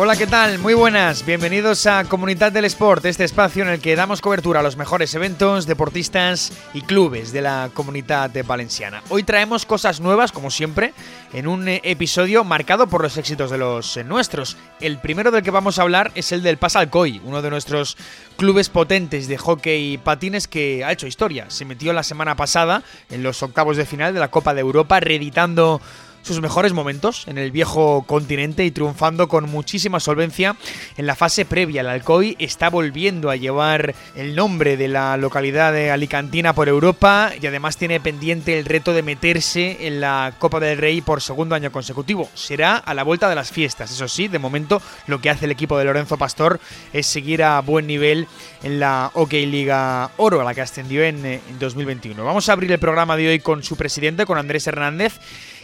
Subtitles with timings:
[0.00, 0.60] Hola, ¿qué tal?
[0.60, 1.26] Muy buenas.
[1.26, 5.12] Bienvenidos a Comunidad del Sport, este espacio en el que damos cobertura a los mejores
[5.16, 9.02] eventos, deportistas y clubes de la comunidad valenciana.
[9.08, 10.94] Hoy traemos cosas nuevas, como siempre,
[11.32, 14.56] en un episodio marcado por los éxitos de los nuestros.
[14.80, 17.96] El primero del que vamos a hablar es el del Pasalcoy, uno de nuestros
[18.36, 21.46] clubes potentes de hockey y patines que ha hecho historia.
[21.48, 25.00] Se metió la semana pasada en los octavos de final de la Copa de Europa,
[25.00, 25.80] reeditando
[26.28, 30.56] sus mejores momentos en el viejo continente y triunfando con muchísima solvencia
[30.98, 31.80] en la fase previa.
[31.80, 37.32] El Alcoy está volviendo a llevar el nombre de la localidad de Alicantina por Europa
[37.40, 41.54] y además tiene pendiente el reto de meterse en la Copa del Rey por segundo
[41.54, 42.28] año consecutivo.
[42.34, 45.50] Será a la vuelta de las fiestas, eso sí, de momento lo que hace el
[45.50, 46.60] equipo de Lorenzo Pastor
[46.92, 48.28] es seguir a buen nivel
[48.62, 52.22] en la OK Liga Oro, a la que ascendió en, en 2021.
[52.22, 55.18] Vamos a abrir el programa de hoy con su presidente, con Andrés Hernández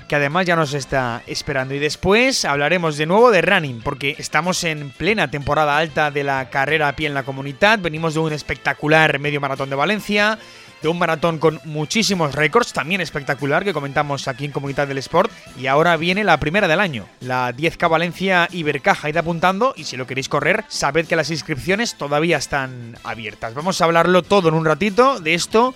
[0.08, 1.74] que además ya nos está esperando.
[1.74, 6.50] Y después hablaremos de nuevo de running, porque estamos en plena temporada alta de la
[6.50, 7.78] carrera a pie en la comunidad.
[7.78, 10.38] Venimos de un espectacular medio maratón de Valencia,
[10.82, 15.30] de un maratón con muchísimos récords, también espectacular, que comentamos aquí en Comunidad del Sport.
[15.58, 19.08] Y ahora viene la primera del año, la 10K Valencia Ibercaja.
[19.08, 23.54] Id apuntando y si lo queréis correr, sabed que las inscripciones todavía están abiertas.
[23.54, 25.74] Vamos a hablarlo todo en un ratito de esto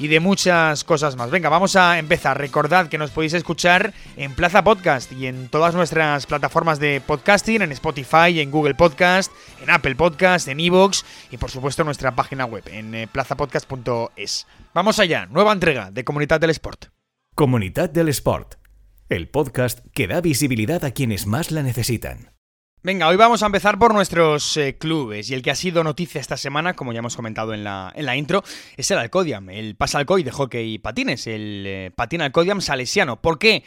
[0.00, 1.30] y de muchas cosas más.
[1.30, 2.38] Venga, vamos a empezar.
[2.38, 7.60] Recordad que nos podéis escuchar en Plaza Podcast y en todas nuestras plataformas de podcasting,
[7.60, 9.30] en Spotify, en Google Podcast,
[9.62, 14.46] en Apple Podcast, en Evox y por supuesto en nuestra página web, en eh, plazapodcast.es.
[14.72, 16.86] Vamos allá, nueva entrega de Comunidad del Sport.
[17.34, 18.54] Comunidad del Sport,
[19.10, 22.39] el podcast que da visibilidad a quienes más la necesitan.
[22.82, 26.18] Venga, hoy vamos a empezar por nuestros eh, clubes y el que ha sido noticia
[26.18, 28.42] esta semana, como ya hemos comentado en la, en la intro,
[28.74, 33.20] es el Alcodiam, el Pasalcoy de hockey y patines, el eh, patín Alcodiam salesiano.
[33.20, 33.64] ¿Por qué?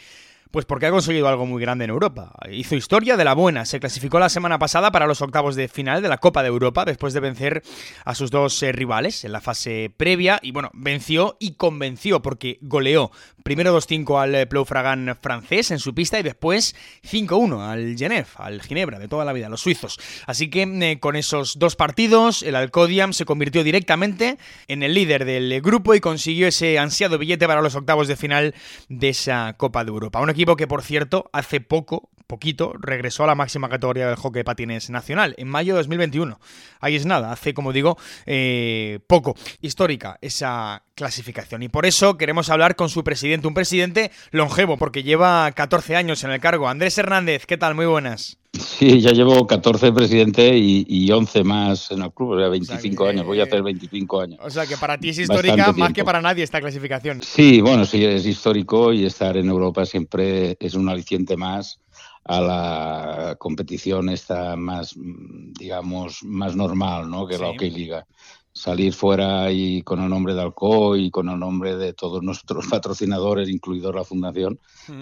[0.54, 2.30] Pues porque ha conseguido algo muy grande en Europa.
[2.48, 3.64] Hizo historia de la buena.
[3.64, 6.84] Se clasificó la semana pasada para los octavos de final de la Copa de Europa
[6.84, 7.64] después de vencer
[8.04, 10.38] a sus dos eh, rivales en la fase previa.
[10.42, 13.10] Y bueno, venció y convenció porque goleó
[13.42, 18.62] primero 2-5 al eh, Ploufragan francés en su pista y después 5-1 al Genève, al
[18.62, 19.98] Ginebra de toda la vida, los suizos.
[20.24, 24.38] Así que eh, con esos dos partidos, el Alcodiam se convirtió directamente
[24.68, 28.54] en el líder del grupo y consiguió ese ansiado billete para los octavos de final
[28.88, 30.20] de esa Copa de Europa.
[30.20, 34.42] Un equipo que, por cierto, hace poco, poquito, regresó a la máxima categoría del hockey
[34.42, 36.40] patines nacional, en mayo de 2021.
[36.80, 37.96] Ahí es nada, hace, como digo,
[38.26, 39.36] eh, poco.
[39.60, 41.62] Histórica esa clasificación.
[41.62, 46.24] Y por eso queremos hablar con su presidente, un presidente longevo, porque lleva 14 años
[46.24, 46.68] en el cargo.
[46.68, 47.76] Andrés Hernández, ¿qué tal?
[47.76, 48.36] Muy buenas.
[48.52, 53.02] Sí, ya llevo 14 presidente y, y 11 más en el club, o sea, 25
[53.02, 54.40] o sea que, años, voy a hacer 25 años.
[54.42, 57.20] O sea que para ti es histórica más que para nadie esta clasificación.
[57.22, 61.80] Sí, bueno, sí, es histórico y estar en Europa siempre es un aliciente más
[62.24, 67.26] a la competición esta más, digamos, más normal, ¿no?
[67.26, 67.42] Que sí.
[67.42, 68.06] la OK Liga
[68.54, 72.66] salir fuera y con el nombre de Alcoy y con el nombre de todos nuestros
[72.70, 74.60] patrocinadores, incluido la fundación,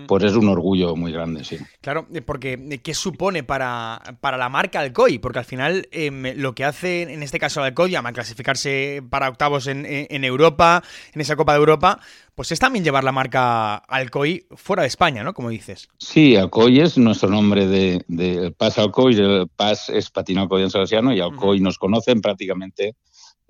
[0.08, 1.58] pues es un orgullo muy grande, sí.
[1.82, 5.18] Claro, porque ¿qué supone para, para la marca Alcoy?
[5.18, 9.66] Porque al final eh, lo que hace en este caso Alcoy, llama clasificarse para octavos
[9.66, 10.82] en, en, Europa,
[11.12, 12.00] en esa Copa de Europa,
[12.34, 15.34] pues es también llevar la marca Alcoy fuera de España, ¿no?
[15.34, 15.90] Como dices.
[15.98, 20.70] Sí, Alcoy es nuestro nombre de, de PAS Alcoy, el PAS es Patino Alcoy en
[20.70, 21.64] Salesiano y Alcoy uh -huh.
[21.64, 22.94] nos conocen prácticamente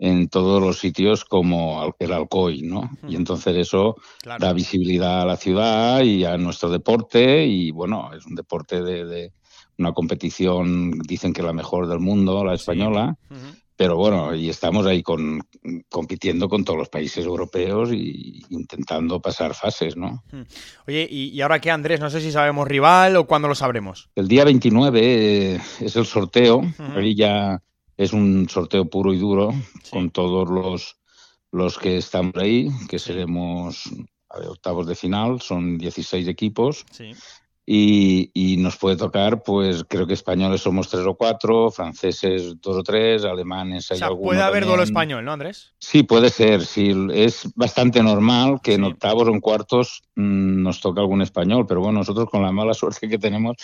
[0.04, 2.90] en todos los sitios como el Alcoy, ¿no?
[3.06, 4.44] Y entonces eso claro.
[4.44, 9.04] da visibilidad a la ciudad y a nuestro deporte y bueno, es un deporte de,
[9.04, 9.32] de
[9.78, 13.34] una competición, dicen que la mejor del mundo, la española, sí.
[13.34, 13.62] uh -huh.
[13.76, 15.40] pero bueno, y estamos ahí con,
[15.88, 20.24] compitiendo con todos los países europeos y intentando pasar fases, ¿no?
[20.88, 22.00] Oye, ¿y, y ahora qué, Andrés?
[22.00, 24.10] No sé si sabemos rival o cuándo lo sabremos.
[24.16, 26.96] El día 29 eh, es el sorteo, uh -huh.
[26.96, 27.62] ahí ya
[28.02, 29.52] es un sorteo puro y duro
[29.82, 29.90] sí.
[29.90, 30.96] con todos los,
[31.50, 33.90] los que están por ahí, que seremos
[34.32, 36.86] a ver, octavos de final, son 16 equipos.
[36.90, 37.12] Sí.
[37.64, 42.78] Y, y, nos puede tocar, pues creo que españoles somos tres o cuatro, franceses dos
[42.78, 45.72] o tres, alemanes hay o sea, alguno puede haber duelo español, ¿no, Andrés?
[45.78, 46.66] Sí, puede ser.
[46.66, 48.74] Sí, es bastante normal que sí.
[48.74, 52.50] en octavos o en cuartos mmm, nos toque algún español, pero bueno, nosotros con la
[52.50, 53.56] mala suerte que tenemos,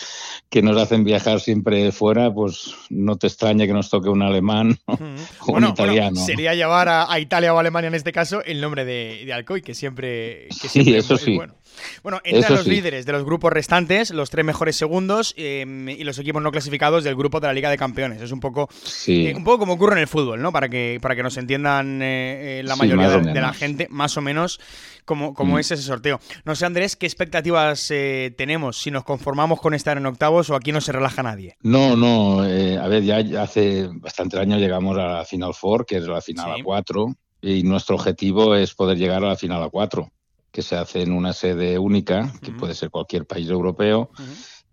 [0.49, 4.79] que nos hacen viajar siempre fuera, pues no te extraña que nos toque un alemán
[4.87, 5.27] uh -huh.
[5.41, 6.11] o bueno, un italiano.
[6.11, 9.33] Bueno, sería llevar a, a, Italia o Alemania en este caso el nombre de, de
[9.33, 11.35] Alcoy, que siempre, que sí, siempre eso es sí.
[11.35, 11.55] bueno.
[12.03, 12.71] Bueno, entre los sí.
[12.71, 17.03] líderes de los grupos restantes los tres mejores segundos em, y los equipos no clasificados
[17.03, 18.21] del grupo de la Liga de Campeones.
[18.21, 18.69] Es un poco,
[19.07, 20.51] eh, un poco como ocurre en el fútbol, ¿no?
[20.51, 24.59] Para que, para que nos entiendan eh, la mayoría de, la gente, más o menos
[25.05, 25.59] como, como mm.
[25.59, 26.19] es ese sorteo.
[26.45, 27.91] No sé, Andrés, ¿qué expectativas
[28.37, 28.77] tenemos?
[28.77, 31.57] Si nos conformamos con estar en octavos o aquí no se relaja nadie.
[31.61, 32.41] No, no.
[32.41, 36.59] a ver, ya hace bastante años llegamos a la Final Four, que es la final
[36.59, 40.11] a cuatro, y nuestro objetivo es poder llegar a la final a cuatro
[40.51, 44.09] que se hace en una sede única, que puede ser cualquier país europeo.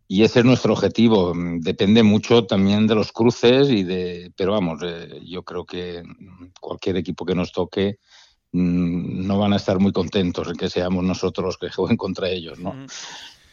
[0.09, 1.33] Y ese es nuestro objetivo.
[1.61, 6.03] Depende mucho también de los cruces y de, pero vamos, eh, yo creo que
[6.61, 7.99] cualquier equipo que nos toque
[8.53, 12.29] mm, no van a estar muy contentos en que seamos nosotros los que jueguen contra
[12.29, 12.87] ellos, ¿no?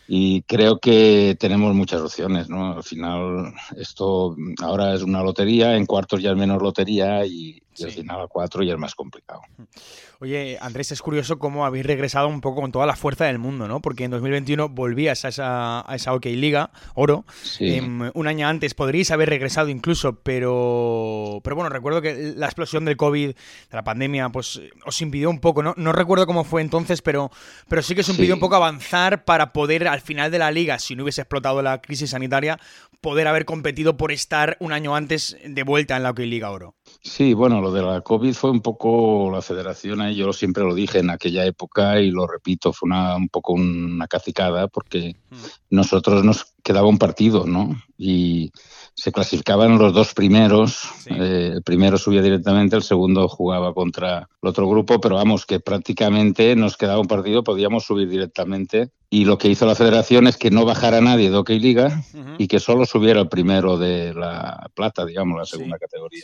[0.07, 2.73] Y creo que tenemos muchas opciones, ¿no?
[2.73, 7.91] Al final esto ahora es una lotería, en cuartos ya es menos lotería y, al
[7.91, 9.41] final a cuatro ya es más complicado.
[10.19, 13.67] Oye, Andrés, es curioso cómo habéis regresado un poco con toda la fuerza del mundo,
[13.67, 13.81] ¿no?
[13.81, 17.25] Porque en 2021 volvías a esa, a esa OK Liga, oro.
[17.59, 22.85] Em, un año antes podríais haber regresado incluso, pero, pero bueno, recuerdo que la explosión
[22.85, 23.35] del COVID, de
[23.71, 25.73] la pandemia, pues os impidió un poco, ¿no?
[25.75, 27.29] No recuerdo cómo fue entonces, pero,
[27.67, 30.79] pero sí que os impidió un poco avanzar para poder al final de la liga,
[30.79, 32.59] si no hubiese explotado la crisis sanitaria,
[33.01, 36.75] poder haber competido por estar un año antes de vuelta en la OK Liga Oro.
[37.05, 40.73] Sí, bueno, lo de la COVID fue un poco la federación, ahí yo siempre lo
[40.73, 45.35] dije en aquella época y lo repito, fue una, un poco una cacicada porque mm.
[45.71, 47.75] nosotros nos quedaba un partido, ¿no?
[47.97, 48.51] Y
[48.95, 54.49] se clasificaban los dos primeros, eh, el primero subía directamente, el segundo jugaba contra el
[54.49, 58.91] otro grupo, pero vamos, que prácticamente nos quedaba un partido, podíamos subir directamente.
[59.09, 62.03] Y lo que hizo la federación es que no bajara nadie de Hockey Liga
[62.39, 66.23] y que solo subiera el primero de la plata, digamos, la segunda categoría.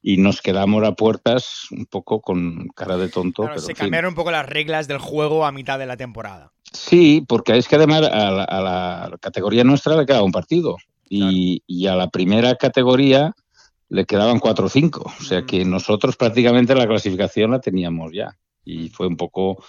[0.00, 3.44] y nos quedamos a puertas un poco con cara de tonto.
[3.44, 6.52] pero se cambiaron un poco las reglas del juego a mitad de la temporada.
[6.72, 10.76] Sí, porque es que además a la, categoría nuestra le quedaba un partido
[11.08, 13.34] y, a la primera categoría
[13.88, 15.12] le quedaban cuatro o cinco.
[15.20, 18.38] O sea que nosotros prácticamente la clasificación la teníamos ya.
[18.64, 19.62] Y fue un poco,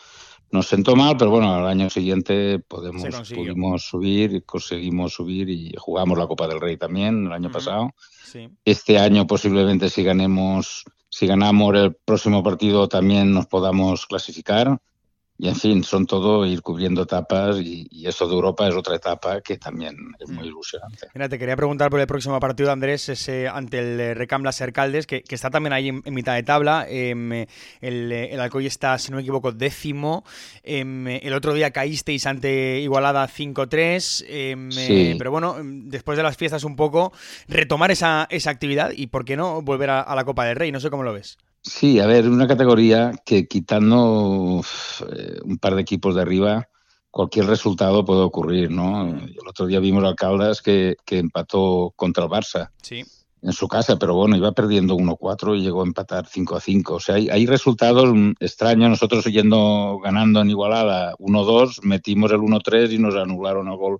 [0.51, 3.03] nos sentó mal, pero bueno, al año siguiente podemos,
[3.33, 7.91] pudimos subir, conseguimos subir y jugamos la Copa del Rey también el año pasado.
[8.63, 14.79] Este año posiblemente si ganemos, si ganamos el próximo partido también nos podamos clasificar
[15.43, 19.41] y en fin, son todo ir cubriendo etapas y, eso de Europa es otra etapa
[19.41, 20.47] que también es muy mm.
[20.47, 21.07] ilusionante.
[21.13, 25.05] Mira, te quería preguntar por el próximo partido, Andrés, ese ante el eh, Recambla Sercaldes,
[25.05, 26.85] que, que está también ahí en, mitad de tabla.
[26.87, 27.45] Em,
[27.81, 30.23] el, el Alcoy está, si no me equivoco, décimo.
[30.63, 34.25] Em, el otro día caísteis ante Igualada 5-3.
[34.29, 37.11] Em, eh, pero bueno, después de las fiestas un poco,
[37.49, 40.71] retomar esa, esa actividad y, ¿por qué no, volver a la Copa del Rey?
[40.71, 41.37] No sé cómo lo ves.
[41.63, 44.61] Sí, a ver, una categoría que quitando
[45.15, 46.67] eh, un par de equipos de arriba,
[47.09, 49.07] cualquier resultado puede ocurrir, ¿no?
[49.07, 52.71] El otro día vimos Alcaldas que, que empató contra el Barça.
[52.81, 53.03] Sí.
[53.41, 56.89] En su casa, pero bueno, iba perdiendo 1-4 y llegó a empatar 5-5.
[56.89, 58.89] O sea, hay, hay, resultados extraños.
[58.89, 63.99] Nosotros yendo ganando en Igualada 1-2, metimos el 1-3 y nos anularon el gol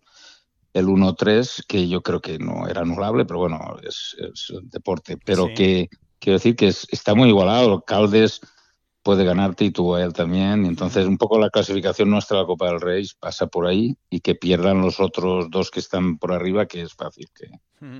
[0.74, 5.18] el 1-3, que yo creo que no era anulable, pero bueno, es, es deporte.
[5.18, 5.90] Pero que
[6.24, 7.82] Quiero decir que está muy igualado.
[7.82, 8.40] Caldes
[9.02, 10.66] puede ganarte y tú a él también.
[10.66, 14.22] Entonces un poco la clasificación nuestra de la Copa del Rey pasa por ahí y
[14.22, 17.48] que pierdan los otros dos que están por arriba, que es fácil que,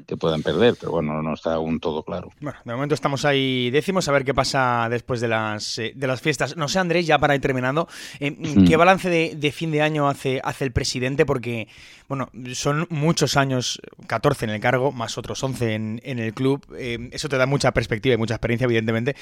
[0.06, 2.30] que puedan perder, pero bueno, no está aún todo claro.
[2.40, 6.08] Bueno, de momento estamos ahí décimos, a ver qué pasa después de las, eh, de
[6.08, 6.56] las fiestas.
[6.56, 7.88] No sé, Andrés, ya para ir terminando,
[8.20, 8.36] eh,
[8.68, 11.26] ¿qué balance de, fin de año hace, hace el presidente?
[11.26, 11.68] Porque,
[12.08, 16.66] bueno, son muchos años, 14 en el cargo, más otros 11 en, en el club.
[16.78, 19.16] Eh, eso te da mucha perspectiva y mucha experiencia, evidentemente.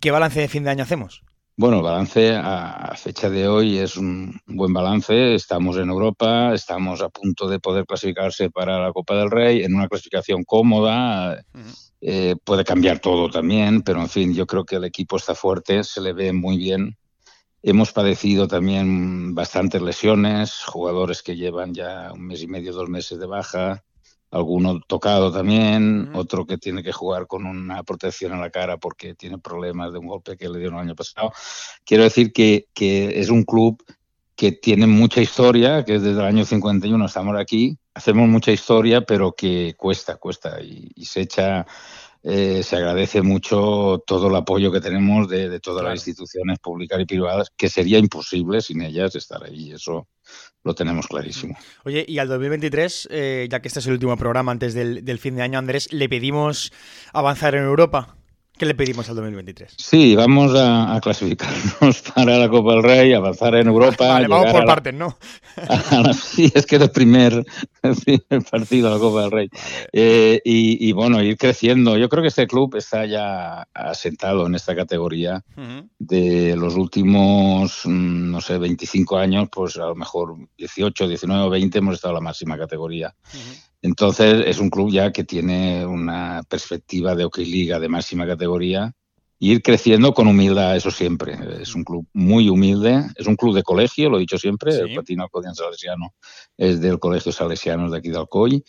[0.00, 1.22] ¿Qué balance de fin de año hacemos?
[1.56, 5.36] Bueno, el balance a fecha de hoy es un buen balance.
[5.36, 9.76] Estamos en Europa, estamos a punto de poder clasificarse para la Copa del Rey en
[9.76, 11.44] una clasificación cómoda.
[12.00, 15.84] Eh, puede cambiar todo también, pero en fin, yo creo que el equipo está fuerte,
[15.84, 16.96] se le ve muy bien.
[17.62, 23.20] Hemos padecido también bastantes lesiones, jugadores que llevan ya un mes y medio, dos meses
[23.20, 23.84] de baja
[24.34, 29.14] alguno tocado también, otro que tiene que jugar con una protección en la cara porque
[29.14, 31.32] tiene problemas de un golpe que le dio el año pasado.
[31.84, 33.82] Quiero decir que, que es un club
[34.36, 39.32] que tiene mucha historia, que desde el año 51 estamos aquí, hacemos mucha historia, pero
[39.32, 41.64] que cuesta, cuesta y, y se echa
[42.26, 47.04] eh, se agradece mucho todo el apoyo que tenemos de, todas las instituciones públicas y
[47.04, 49.72] privadas, que sería imposible sin ellas estar ahí.
[49.72, 50.08] Eso
[50.64, 51.56] lo tenemos clarísimo.
[51.84, 55.36] Oye, y al 2023, eh, ya que este es el último programa antes del, fin
[55.36, 56.72] de año, Andrés, ¿le pedimos
[57.12, 58.16] avanzar en Europa?
[58.56, 59.74] ¿Qué le pedimos al 2023?
[59.76, 64.06] Sí, vamos a, clasificarnos para la Copa del Rey, avanzar en Europa.
[64.08, 65.18] Vale, vamos por partes, ¿no?
[66.14, 67.44] sí, es que es el primer,
[67.82, 69.48] partido de la Copa del Rey.
[69.92, 71.96] Eh, y, bueno, ir creciendo.
[71.96, 75.42] Yo creo que este club está ya asentado en esta categoría.
[75.98, 81.50] De los últimos, mm, no sé, 25 años, pues a lo mejor 18, 19 o
[81.50, 83.14] 20 hemos estado en la máxima categoría.
[83.84, 88.94] Entonces es un club ya que tiene una perspectiva de hockey liga de máxima categoría
[89.38, 91.36] ir creciendo con humildad, eso siempre.
[91.60, 94.94] Es un club muy humilde, es un club de colegio, lo he dicho siempre, el
[94.94, 96.14] Patino Alcoyano Salesiano
[96.56, 98.64] es del Colegio Salesiano de aquí de Alcoy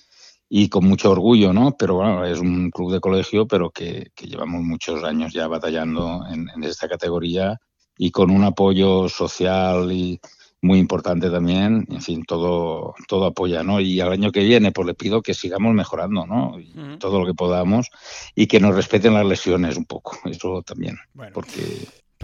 [0.49, 1.77] y con mucho orgullo, ¿no?
[1.79, 6.61] Pero bueno, es un club de colegio, pero que, llevamos muchos años ya batallando en
[6.65, 7.57] esta categoría
[7.97, 10.19] y con un apoyo social y,
[10.65, 13.79] muy importante también, en fin, todo, todo apoya, ¿no?
[13.79, 16.57] Y al año que viene, pues le pido que sigamos mejorando, ¿no?
[16.99, 17.89] Todo lo que podamos
[18.33, 20.97] y que nos respeten las lesiones un poco, eso también,
[21.33, 21.61] porque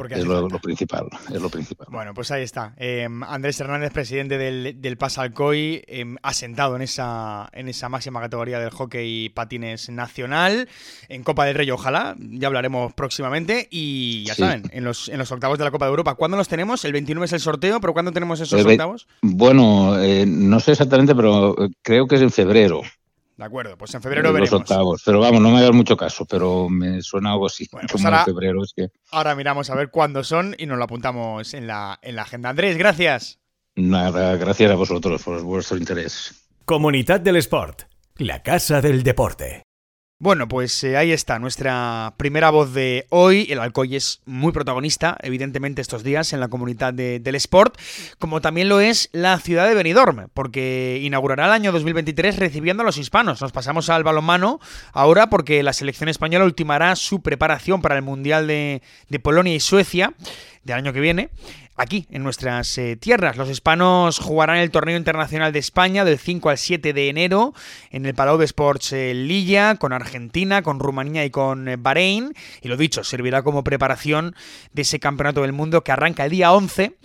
[0.09, 1.87] es lo, principal, es lo principal.
[1.91, 2.73] Bueno, pues ahí está.
[2.77, 8.59] Em, Andrés Hernández, presidente del, del Pasalcoy, em, asentado en esa, en esa máxima categoría
[8.59, 10.69] del hockey patines nacional,
[11.09, 13.67] en Copa del Rey, ojalá, ya hablaremos próximamente.
[13.69, 16.47] Y ya saben, en los, en los octavos de la Copa de Europa, ¿cuándo los
[16.47, 16.83] tenemos?
[16.85, 19.07] El 29 es el sorteo, pero ¿cuándo tenemos esos octavos?
[19.21, 22.81] Bueno, eh, no sé exactamente, pero creo que es en febrero.
[23.41, 24.51] De acuerdo, pues en febrero veremos.
[24.51, 27.67] Los octavos, pero vamos, no me hagas mucho caso, pero me suena algo así.
[27.71, 28.89] Bueno, pues ahora, febrero, es que...
[29.09, 32.49] ahora miramos a ver cuándo son y nos lo apuntamos en la, en la agenda.
[32.49, 33.39] Andrés, gracias.
[33.73, 36.47] Nada, gracias a vosotros por vuestro interés.
[36.65, 37.81] Comunidad del Sport,
[38.17, 39.63] la casa del deporte.
[40.21, 43.47] Bueno, pues eh, ahí está nuestra primera voz de hoy.
[43.49, 47.75] El Alcoy es muy protagonista, evidentemente, estos días en la comunidad del sport,
[48.19, 52.85] como también lo es la ciudad de Benidorm, porque inaugurará el año 2023 recibiendo a
[52.85, 53.41] los hispanos.
[53.41, 54.59] Nos pasamos al balonmano
[54.93, 59.59] ahora porque la selección española ultimará su preparación para el Mundial de, de Polonia y
[59.59, 60.13] Suecia
[60.63, 61.29] del año que viene
[61.81, 63.37] aquí, en nuestras eh, tierras.
[63.37, 67.53] Los hispanos jugarán el torneo internacional de España del 5 al 7 de enero
[67.89, 72.33] en el Palau de Sports eh, Lilla, con Argentina, con Rumanía y con eh, Bahrein.
[72.61, 74.35] Y lo dicho, servirá como preparación
[74.73, 76.97] de ese campeonato del mundo que arranca el día 11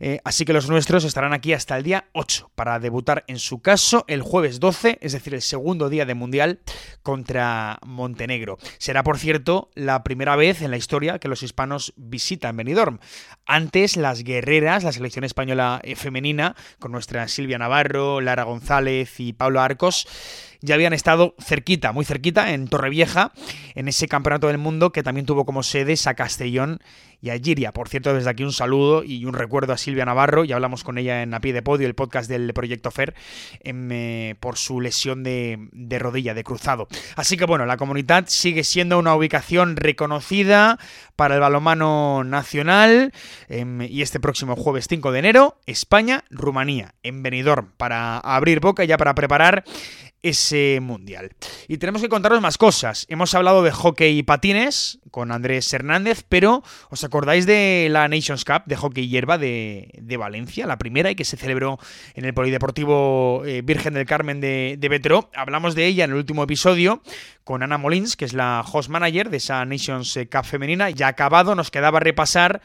[0.00, 3.60] eh, así que los nuestros estarán aquí hasta el día 8 para debutar en su
[3.60, 6.60] caso el jueves 12, es decir, el segundo día de Mundial
[7.02, 8.58] contra Montenegro.
[8.78, 12.97] Será, por cierto, la primera vez en la historia que los hispanos visitan Benidorm.
[13.46, 19.32] Antes, las guerreras, la selección española eh, femenina, con nuestra Silvia Navarro, Lara González y
[19.32, 20.06] Pablo Arcos,
[20.60, 23.32] ya habían estado cerquita, muy cerquita, en Torrevieja,
[23.74, 26.80] en ese campeonato del mundo que también tuvo como sedes a Castellón
[27.20, 27.72] y a Giria.
[27.72, 30.98] Por cierto, desde aquí un saludo y un recuerdo a Silvia Navarro, ya hablamos con
[30.98, 33.14] ella en A Pie de Podio, el podcast del Proyecto FER,
[33.60, 36.88] em, eh, por su lesión de, rodilla, de cruzado.
[37.16, 40.78] Así que bueno, la comunidad sigue siendo una ubicación reconocida
[41.16, 43.12] para el balomano nacional
[43.48, 48.84] em, y este próximo jueves 5 de enero, España, Rumanía, en Benidorm, para abrir boca
[48.84, 49.64] ya para preparar
[50.22, 51.30] ese mundial.
[51.68, 53.06] Y tenemos que contaros más cosas.
[53.08, 58.44] Hemos hablado de hockey y patines con Andrés Hernández, pero ¿os acordáis de la Nations
[58.44, 61.78] Cup de hockey hierba de, de Valencia, la primera y que se celebró
[62.14, 64.88] en el Polideportivo eh, Virgen del Carmen de, de?
[65.34, 67.02] Hablamos de ella en el último episodio
[67.44, 70.90] con Ana Molins, que es la host manager de esa Nations Cup femenina.
[70.90, 72.60] Ya acabado, nos quedaba repasar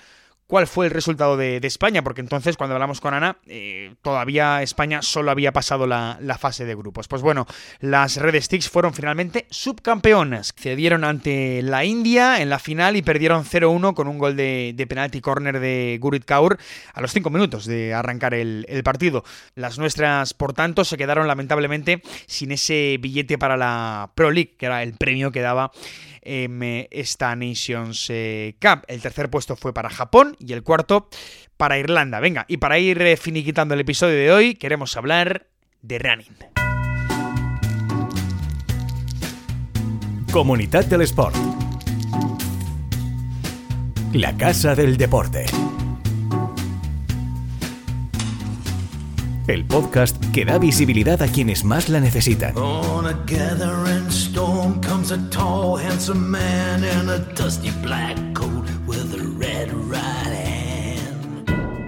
[0.47, 5.01] cuál fue el resultado de, España, porque entonces cuando hablamos con Ana, eh, todavía España
[5.01, 7.07] solo había pasado la, fase de grupos.
[7.07, 7.47] Pues bueno,
[7.79, 13.45] las Red Sticks fueron finalmente subcampeonas, cedieron ante la India en la final y perdieron
[13.45, 16.57] 0-1 con un gol de, penalty corner de Gurit Kaur
[16.93, 19.23] a los 5 minutos de arrancar el, el partido.
[19.55, 24.65] Las nuestras, por tanto, se quedaron lamentablemente sin ese billete para la Pro League, que
[24.65, 25.71] era el premio que daba
[26.25, 28.07] esta Nations
[28.61, 28.83] Cup.
[28.87, 31.09] El tercer puesto fue para Japón y el cuarto
[31.57, 32.19] para Irlanda.
[32.19, 35.47] Venga, y para ir eh, finiquitando el episodio de hoy, queremos hablar
[35.81, 36.37] de running.
[40.31, 41.35] Comunidad del Sport.
[44.13, 45.45] La Casa del Deporte.
[49.45, 52.55] El podcast que da visibilidad a quienes más la necesitan.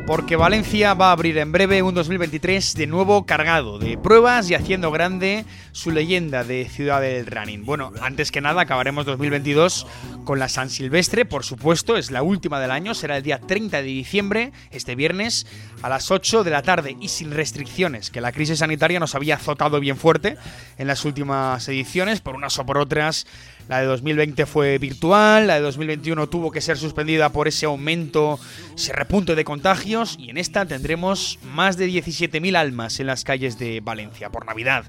[0.05, 4.53] Porque Valencia va a abrir en breve un 2023 de nuevo cargado de pruebas y
[4.53, 7.65] haciendo grande su leyenda de Ciudad del Running.
[7.65, 9.87] Bueno, antes que nada acabaremos 2022
[10.23, 13.77] con la San Silvestre, por supuesto, es la última del año, será el día 30
[13.77, 15.47] de diciembre, este viernes,
[15.81, 16.95] a las 8 de la tarde.
[17.01, 20.37] Y sin restricciones, que la crisis sanitaria nos había azotado bien fuerte
[20.77, 23.25] en las últimas ediciones, por unas o por otras
[23.67, 28.39] La de 2020 fue virtual, la de 2021 tuvo que ser suspendida por ese aumento,
[28.75, 33.57] ese repunte de contagios y en esta tendremos más de 17.000 almas en las calles
[33.57, 34.85] de Valencia por Navidad.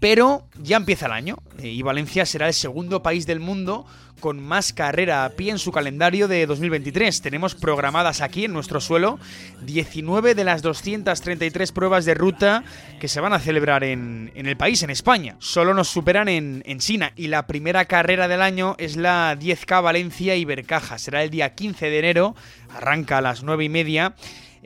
[0.00, 3.86] Pero ya empieza el año eh, y Valencia será el segundo país del mundo
[4.20, 7.20] con más carrera a pie en su calendario de 2023.
[7.20, 9.18] Tenemos programadas aquí en nuestro suelo
[9.62, 12.64] 19 de las 233 pruebas de ruta
[12.98, 15.36] que se van a celebrar en, el país, en España.
[15.38, 19.82] Solo nos superan en, en, China y la primera carrera del año es la 10K
[19.82, 20.98] Valencia Ibercaja.
[20.98, 22.34] Será el día 15 de enero,
[22.74, 24.14] arranca a las 9 y media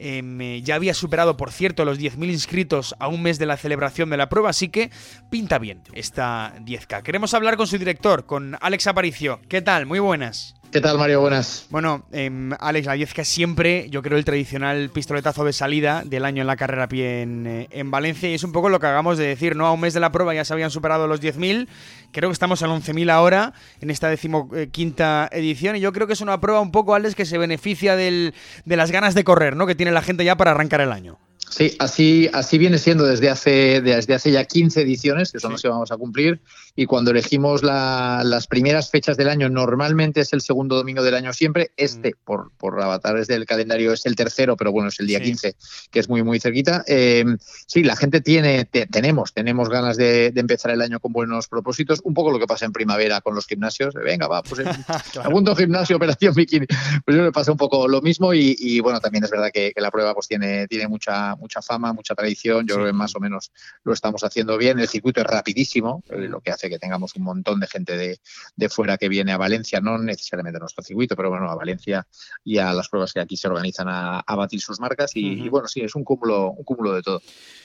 [0.01, 4.11] eh, ya había superado, por cierto, los 10.000 inscritos a un mes de la celebración
[4.11, 4.91] de la prueba, así que
[5.29, 7.03] pinta bien esta 10K.
[7.03, 9.41] Queremos hablar con su director, con Alex Aparicio.
[9.49, 9.87] ¿Qué tal?
[9.87, 10.60] Muy buenas.
[10.73, 11.21] ¿Qué tal, Mario?
[11.21, 11.67] Buenas.
[11.71, 16.25] Bueno, em, Alex, la 10K es siempre, yo creo, el tradicional pistoletazo de salida del
[16.25, 18.79] año en la carrera a pie en, eh, en, Valencia y es un poco lo
[18.79, 19.67] que hagamos de decir, ¿no?
[19.67, 21.67] A un mes de la prueba ya se habían superado los 10.000,
[22.13, 26.21] creo que estamos al 11.000 ahora en esta decimoquinta edición y yo creo que es
[26.21, 28.33] una prueba un poco, Alex, que se beneficia del,
[28.65, 29.67] de las ganas de correr, ¿no?
[29.67, 31.19] Que tiene la gente ya para arrancar el año.
[31.49, 35.61] Sí, así, así viene siendo desde hace, desde hace ya 15 ediciones, que son las
[35.61, 36.41] que vamos a cumplir,
[36.77, 41.33] y cuando elegimos las primeras fechas del año, normalmente es el segundo domingo del año
[41.33, 42.25] siempre, este, mm.
[42.25, 45.57] por, por avatares del calendario, es el tercero, pero bueno, es el día 15,
[45.91, 46.85] que es muy, muy cerquita.
[46.87, 47.25] Eh,
[47.67, 52.15] sí, la gente tiene, tenemos, tenemos ganas de, empezar el año con buenos propósitos, un
[52.15, 54.63] poco lo que pasa en primavera con los gimnasios, venga, va, pues
[55.13, 55.57] claro.
[55.57, 56.67] gimnasio, operación bikini,
[57.05, 59.81] pues yo me pasa un poco lo mismo y, bueno, también es verdad que, que
[59.81, 62.67] la prueba pues tiene, tiene mucha mucha fama, mucha tradición.
[62.67, 63.53] Yo creo que más o menos
[63.85, 64.79] lo estamos haciendo bien.
[64.79, 68.69] El circuito es rapidísimo, eh, lo que hace que tengamos un montón de gente de,
[68.69, 72.07] fuera que viene a Valencia, no necesariamente a nuestro circuito, pero bueno, a Valencia
[72.45, 75.11] y a las pruebas que aquí se organizan a, batir sus marcas.
[75.15, 77.21] Y, bueno, sí, es un cúmulo, un cúmulo de todo.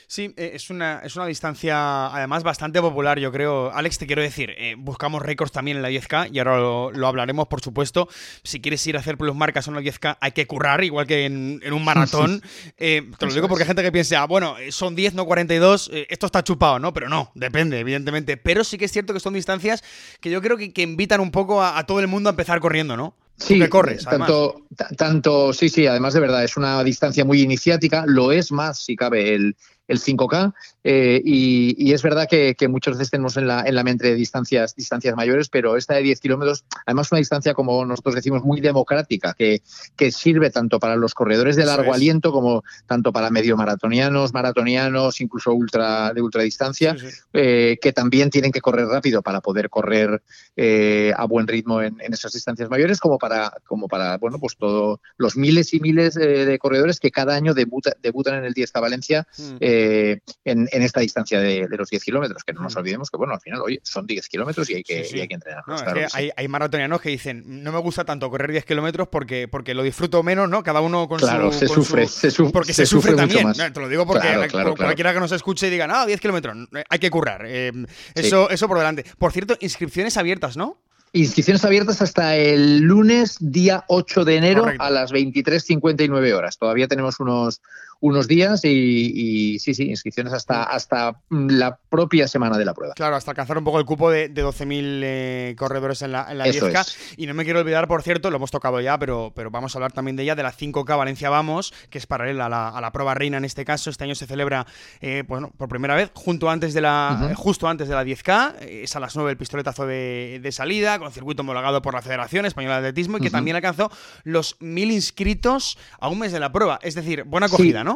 [0.08, 3.72] Sí, eh, es una, es una distancia además bastante popular, yo creo.
[3.72, 7.48] Alex, te quiero decir, eh, buscamos récords también en la 10K y ahora lo, hablaremos,
[7.48, 8.08] por supuesto.
[8.44, 11.24] Si quieres ir a hacer plus marcas en la 10K, hay que currar, igual que
[11.24, 12.40] en, un maratón.
[12.76, 15.90] te lo digo porque hay gente que piensa, ah, bueno, eh, son 10, no 42,
[16.08, 16.92] esto está chupado, ¿no?
[16.92, 18.36] Pero no, depende, evidentemente.
[18.36, 19.82] Pero sí que es cierto que son distancias
[20.20, 23.16] que yo creo que, invitan un poco a, todo el mundo a empezar corriendo, ¿no?
[23.38, 24.62] Sí, que corres, tanto,
[24.96, 28.96] tanto, sí, sí, además de verdad, es una distancia muy iniciática, lo es más si
[28.96, 29.56] cabe el,
[29.88, 30.54] el 5K.
[30.84, 35.14] Eh, y, es verdad que, muchas veces tenemos en la, en la mente distancias, distancias
[35.16, 39.62] mayores, pero esta de 10 kilómetros, además una distancia, como nosotros decimos, muy democrática, que,
[39.96, 45.20] que sirve tanto para los corredores de largo aliento como tanto para medio maratonianos, maratonianos,
[45.20, 46.96] incluso ultra de ultradistancia,
[47.32, 50.22] eh, que también tienen que correr rápido para poder correr
[50.56, 55.00] eh, a buen ritmo en, esas distancias mayores, como para, como para bueno, pues todos
[55.16, 59.26] los miles y miles de corredores que cada año debutan en el 10K Valencia.
[59.38, 59.56] Mm.
[59.78, 63.40] Eh, en, esta distancia de, los 10 kilómetros, que no nos olvidemos que, bueno, al
[63.40, 65.64] final, oye, son 10 kilómetros y hay que, hay que entrenar.
[66.12, 70.22] hay, maratonianos que dicen, no me gusta tanto correr 10 kilómetros porque, porque lo disfruto
[70.22, 70.62] menos, ¿no?
[70.62, 71.58] Cada uno con claro, su...
[71.58, 72.52] se sufre, se sufre.
[72.52, 73.52] Porque se, sufre, también.
[73.52, 76.56] Te lo digo porque cualquiera que nos escuche y diga, no, 10 kilómetros,
[76.88, 77.42] hay que currar.
[77.46, 77.72] Eh,
[78.14, 79.04] eso, eso por delante.
[79.18, 80.78] Por cierto, inscripciones abiertas, ¿no?
[81.16, 86.58] Inscripciones abiertas hasta el lunes, día 8 de enero, a las 23.59 horas.
[86.58, 87.62] Todavía tenemos unos,
[88.00, 92.94] unos días y, sí, sí, inscripciones hasta, hasta la propia semana de la prueba.
[92.94, 96.46] Claro, hasta alcanzar un poco el cupo de, 12.000 eh, corredores en la, en la
[96.46, 96.96] 10K.
[97.16, 99.78] Y no me quiero olvidar, por cierto, lo hemos tocado ya, pero, pero vamos a
[99.78, 103.14] hablar también de ella, de la 5K Valencia Vamos, que es paralela a la, prueba
[103.14, 103.90] reina en este caso.
[103.90, 104.66] Este año se celebra
[105.00, 108.60] eh, bueno, por primera vez, junto antes de la, justo antes de la 10K.
[108.60, 112.80] Es a las 9 el pistoletazo de, salida, con circuito homologado por la Federación Española
[112.80, 113.90] de Atletismo y que también alcanzó
[114.24, 116.78] los 1.000 inscritos a un mes de la prueba.
[116.82, 117.95] Es decir, buena acogida, ¿no?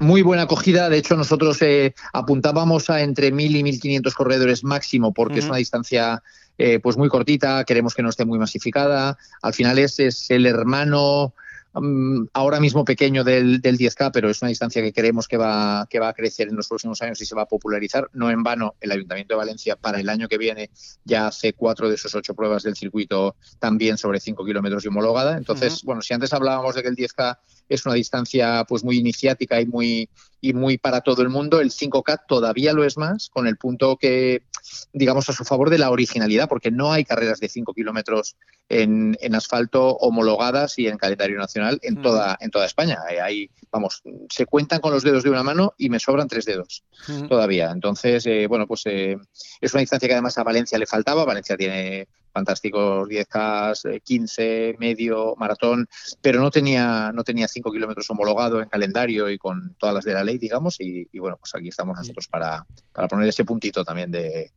[0.00, 0.88] Muy buena acogida.
[0.88, 5.58] De hecho, nosotros eh, apuntábamos a entre 1.000 y 1.500 corredores máximo, porque es una
[5.58, 6.22] distancia
[6.56, 7.64] eh, pues muy cortita.
[7.64, 9.18] Queremos que no esté muy masificada.
[9.42, 11.34] Al final es, es el hermano
[11.72, 16.00] Mm, ahora mismo pequeño del, 10K, pero es una distancia que creemos que va, que
[16.00, 18.10] va a crecer en los próximos años y se va a popularizar.
[18.12, 20.70] No en vano, el Ayuntamiento de Valencia para el año que viene
[21.04, 25.36] ya hace cuatro de esos ocho pruebas del circuito también sobre cinco kilómetros y homologada.
[25.36, 27.38] Entonces, bueno, si antes hablábamos de que el 10K
[27.70, 31.70] es una distancia pues muy iniciática y muy, y muy para todo el mundo, el
[31.70, 34.42] 5K todavía lo es más, con el punto que,
[34.92, 38.36] digamos, a su favor de la originalidad, porque no hay carreras de 5 kilómetros
[38.68, 42.98] en, en asfalto homologadas y en calendario nacional en, toda, en toda España.
[43.22, 46.82] Hay, vamos, se cuentan con los dedos de una mano y me sobran tres dedos
[47.28, 47.70] todavía.
[47.70, 49.16] Entonces, eh, bueno, pues eh,
[49.60, 51.24] es una distancia que además a Valencia le faltaba.
[51.24, 55.88] Valencia tiene fantásticos 10K, 15, medio, maratón,
[56.20, 60.14] pero no tenía, no tenía 5 kilómetros homologado en calendario y con todas las de
[60.14, 64.10] la ley, digamos, y, bueno, pues aquí estamos nosotros para, para poner ese puntito también
[64.10, 64.52] de,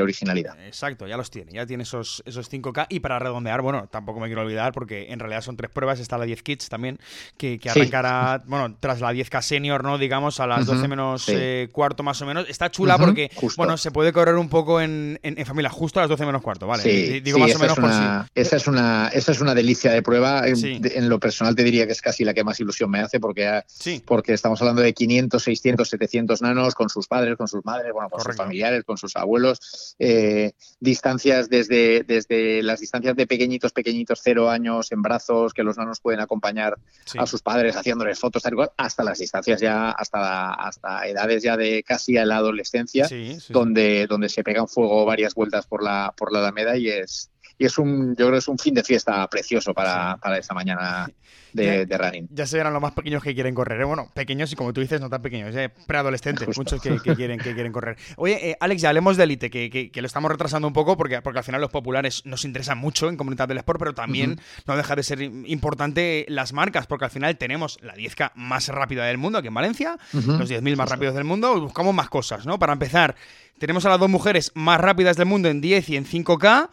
[0.00, 0.58] originalidad.
[0.66, 4.26] Exacto, ya los tiene, ya tiene esos, esos 5K y para redondear, bueno, tampoco me
[4.26, 6.98] quiero olvidar porque en realidad son tres pruebas, está la 10 Kids también,
[7.36, 9.98] que, que arrancará, bueno, tras la 10K Senior, ¿no?
[9.98, 12.48] Digamos, a las 12 menos eh, cuarto más o menos.
[12.48, 16.10] Está chula porque, bueno, se puede correr un poco en, en, familia, justo a las
[16.10, 16.82] 12 menos cuarto, ¿vale?
[16.82, 17.90] Sí, digo más o menos por
[18.34, 20.46] Esa es, una, esa es una delicia de prueba.
[20.46, 23.62] En, lo personal te diría que es casi la que más ilusión me hace porque,
[24.04, 28.08] porque estamos hablando de 500, 600, 700 nanos con sus padres, con sus madres, bueno,
[28.08, 29.96] con sus familiares, con sus abuelos.
[29.98, 35.76] Eh, distancias desde, desde las distancias de pequeñitos, pequeñitos, cero años en brazos, que los
[35.76, 36.78] nanos pueden acompañar
[37.18, 41.82] a sus padres haciéndoles fotos, tal hasta las distancias ya, hasta, hasta edades ya de
[41.82, 43.08] casi a la adolescencia,
[43.48, 47.31] donde, donde se pegan fuego varias vueltas por la, por la Alameda y es, this.
[47.62, 50.52] Y es un, yo creo que es un fin de fiesta precioso para, para esta
[50.52, 51.08] mañana
[51.52, 52.26] de, running.
[52.32, 53.80] Ya se verán los más pequeños que quieren correr.
[53.80, 53.84] ¿eh?
[53.84, 55.70] Bueno, pequeños y como tú dices, no tan pequeños, ¿eh?
[55.86, 57.96] preadolescentes, muchos que, quieren, que quieren correr.
[58.16, 61.22] Oye, eh, Alex, ya hablemos de élite, que, que, lo estamos retrasando un poco porque,
[61.22, 64.76] porque al final los populares nos interesan mucho en Comunidad del Sport, pero también no
[64.76, 69.18] deja de ser importante las marcas, porque al final tenemos la 10K más rápida del
[69.18, 72.58] mundo aquí en Valencia, los 10.000 más rápidos del mundo, buscamos más cosas, ¿no?
[72.58, 73.14] Para empezar,
[73.62, 76.68] tenemos a las dos mujeres más rápidas del mundo en 10 y en 5K.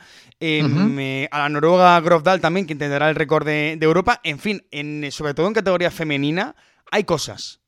[1.31, 4.19] A la noruega Grofdal también, que tendrá el récord de, Europa.
[4.23, 6.55] En fin, en, sobre todo en categoría femenina,
[6.91, 7.59] hay cosas.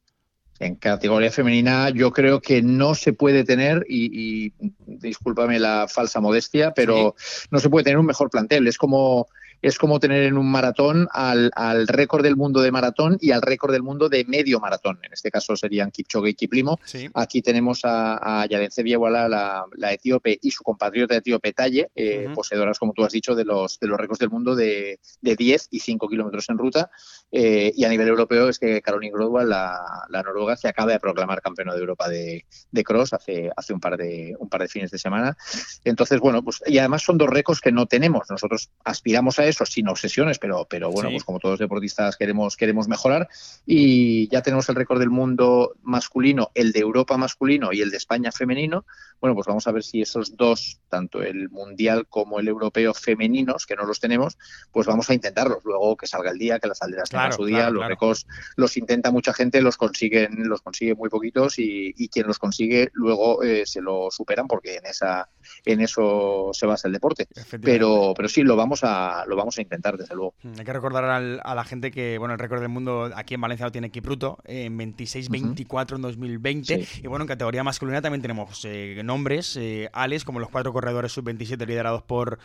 [0.59, 4.53] En categoría femenina yo creo que no se puede tener, y,
[4.85, 7.15] discúlpame la falsa modestia, pero
[7.49, 8.67] no se puede tener un mejor plantel.
[8.67, 9.27] Es como
[9.61, 11.51] es como tener en un maratón al,
[11.87, 14.99] récord del mundo de maratón y al récord del mundo de medio maratón.
[15.03, 16.79] En este caso serían Kipchoge y Kiplimo.
[17.13, 22.93] Aquí tenemos a, a Yadense la, etíope, y su compatriota etíope Talle, eh, poseedoras, como
[22.93, 26.07] tú has dicho, de los, de los récords del mundo de, de 10 y 5
[26.07, 26.89] kilómetros en ruta.
[27.31, 30.99] Eh, y a nivel europeo es que Caroline Grodwald, la, la, noruega, se acaba de
[30.99, 34.67] proclamar campeona de Europa de, de, cross hace, hace un, par de, un par de
[34.67, 35.37] fines de semana.
[35.85, 38.29] Entonces, bueno, pues y además son dos récords que no tenemos.
[38.29, 42.87] Nosotros aspiramos a eso sin obsesiones, pero, pero bueno, pues como todos deportistas queremos, queremos
[42.87, 43.29] mejorar.
[43.65, 47.97] Y ya tenemos el récord del mundo masculino, el de Europa masculino y el de
[47.97, 48.85] España femenino.
[49.21, 53.67] Bueno, pues vamos a ver si esos dos, tanto el mundial como el europeo femeninos,
[53.67, 54.37] que no los tenemos,
[54.71, 55.59] pues vamos a intentarlos.
[55.63, 59.11] Luego que salga el día, que las alderas a su día, los récords los intenta
[59.11, 63.79] mucha gente, los consiguen, los consigue muy poquitos y, quien los consigue luego eh, se
[63.79, 65.29] lo superan porque en esa,
[65.63, 67.27] en eso se basa el deporte.
[67.61, 70.33] Pero, pero sí, lo vamos a, lo vamos a intentar, desde luego.
[70.41, 73.41] Mm, hay que recordar a la gente que, bueno, el récord del mundo aquí en
[73.41, 76.87] Valencia lo tiene Kipruto, en 26-24 en 2020.
[77.03, 81.11] Y bueno, en categoría masculina también tenemos eh, nombres, eh, Alex, como los cuatro corredores
[81.11, 82.39] sub-27 liderados por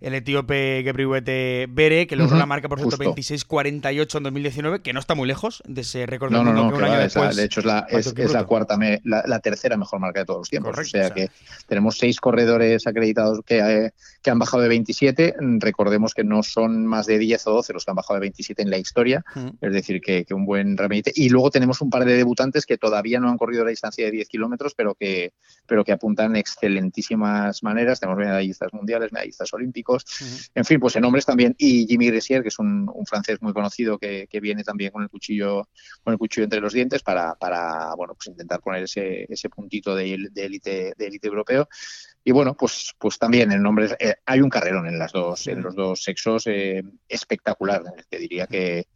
[0.00, 5.14] el etíope Gebriwete Bere, que logró la marca por 126.48 en 2019, que no está
[5.14, 7.36] muy lejos de ese récord no, no, no, un año después.
[7.36, 10.78] de hecho, es la, es, la cuarta, la, tercera mejor marca de todos los tiempos.
[10.78, 11.30] o, sea que
[11.66, 15.34] tenemos seis corredores acreditados que, eh, que han bajado de 27.
[15.58, 18.62] Recordemos que no son más de 10 o 12 los que han bajado de 27
[18.62, 19.24] en la historia.
[19.60, 21.12] Es decir, que, un buen remite.
[21.14, 24.10] Y luego tenemos un par de debutantes que todavía no han corrido la distancia de
[24.10, 25.32] 10 kilómetros, pero que,
[25.66, 28.00] pero que apuntan excelentísimas maneras.
[28.00, 29.87] Tenemos medallistas mundiales, medallistas olímpicos
[30.54, 31.54] en fin, pues en hombres también.
[31.58, 35.68] Y Jimmy Gressier, que es un, francés muy conocido que, viene también con el cuchillo,
[36.04, 39.94] con el cuchillo entre los dientes para, para bueno, pues intentar poner ese, ese puntito
[39.94, 41.68] de élite de élite europeo.
[42.24, 45.62] Y bueno, pues, pues también en nombres eh, hay un carrerón en las dos, en
[45.62, 47.82] los dos sexos eh, espectacular.
[48.08, 48.86] Te diría que,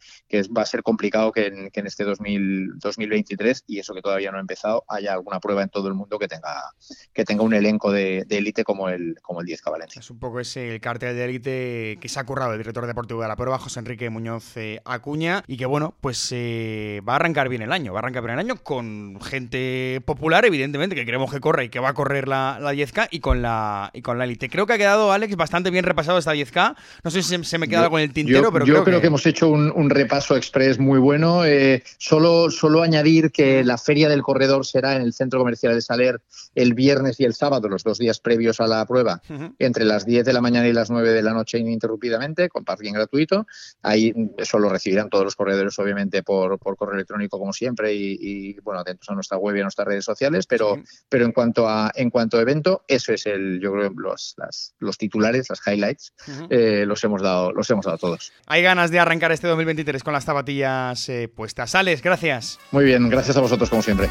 [0.55, 4.83] va a ser complicado que en, este 2023 y eso que todavía no ha empezado
[4.87, 6.71] haya alguna prueba en todo el mundo que tenga
[7.13, 9.99] que tenga un elenco de élite como el como el 10 Valencia.
[9.99, 13.27] Es un poco ese cartel de élite que se ha currado el director deportivo de
[13.27, 17.61] la prueba, José Enrique Muñoz eh, Acuña, y que bueno, pues va a arrancar bien
[17.61, 21.39] el año, va a arrancar bien el año con gente popular, evidentemente, que queremos que
[21.39, 24.23] corra y que va a correr la, la 10K y con la y con la
[24.23, 24.49] Elite.
[24.49, 26.75] Creo que ha quedado, Alex, bastante bien repasado esta 10K.
[27.03, 29.07] No sé si se me queda algo en el tintero, pero yo creo, que...
[29.07, 31.45] hemos hecho un, repaso express muy bueno.
[31.45, 35.81] Eh, solo, solo añadir que la Feria del Corredor será en el Centro Comercial de
[35.81, 36.21] Saler
[36.55, 39.21] el viernes y el sábado, los dos días previos a la prueba,
[39.59, 42.93] entre las 10 de la mañana y las 9 de la noche ininterrumpidamente, con parking
[42.93, 43.45] gratuito.
[43.83, 48.59] Ahí eso lo recibirán todos los corredores, obviamente, por, por correo electrónico, como siempre, y,
[48.61, 50.47] bueno, atentos a nuestra web y a nuestras redes sociales.
[50.47, 54.35] Pero, pero en cuanto a en cuanto a evento, eso es el, yo creo, los,
[54.79, 56.13] los titulares, las highlights,
[56.49, 58.31] eh, los hemos dado, los hemos dado todos.
[58.47, 61.75] Hay ganas de arrancar este 2023 con las zapatillas eh, puestas.
[61.75, 62.59] Alex, gracias.
[62.71, 64.09] Muy bien, gracias a vosotros como siempre.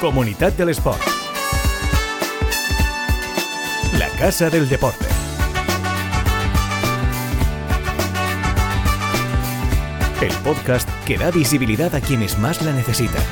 [0.00, 1.00] Comunidad del Sport.
[3.98, 5.04] La Casa del Deporte.
[10.22, 13.22] El podcast que da visibilidad a quienes más la necesitan.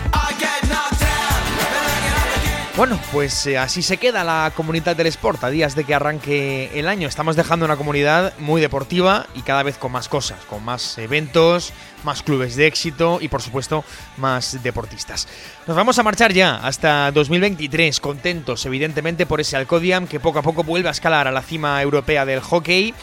[2.78, 6.70] Bueno, pues eh, así se queda la comunidad del Sport a días de que arranque
[6.78, 7.08] el año.
[7.08, 11.72] Estamos dejando una comunidad muy deportiva y cada vez con más cosas, con más eventos,
[12.04, 13.84] más clubes de éxito y por supuesto
[14.16, 15.26] más deportistas.
[15.66, 20.42] Nos vamos a marchar ya hasta 2023, contentos evidentemente por ese Alcodiam que poco a
[20.42, 22.94] poco vuelve a escalar a la cima europea del hockey.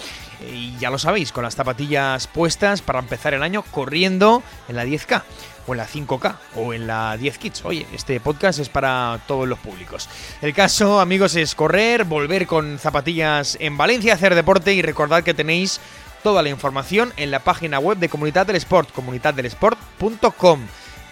[0.54, 4.86] Y ya lo sabéis, con las zapatillas puestas para empezar el año corriendo en la
[4.86, 5.24] 10K
[5.68, 7.66] o en la 5K o en la 10 Kids.
[7.66, 10.10] Oye, este podcast es para todos los públicos.
[10.42, 15.34] El caso, amigos, es correr, volver con zapatillas en Valencia, hacer deporte y recordad que
[15.34, 15.80] tenéis
[16.24, 20.60] toda la información en la página web de Comunidad del Sport, comunidaddelesport.com.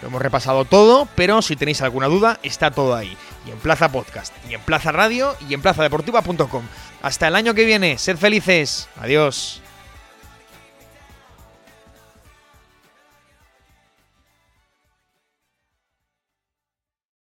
[0.01, 3.15] Lo hemos repasado todo, pero si tenéis alguna duda, está todo ahí.
[3.47, 6.63] Y en Plaza Podcast, y en Plaza Radio, y en plazadeportiva.com.
[7.01, 8.89] Hasta el año que viene, sed felices.
[8.99, 9.62] Adiós.